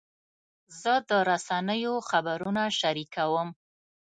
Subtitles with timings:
[0.81, 3.49] زه د رسنیو خبرونه شریکوم.